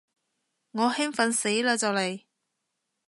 [0.71, 2.23] 我興奮死嘞就嚟